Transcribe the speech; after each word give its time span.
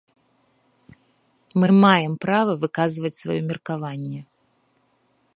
Мы 1.63 1.67
маем 1.83 2.13
права 2.25 2.51
выказваць 2.63 3.11
сваё 3.19 3.35
меркаванне. 3.49 4.21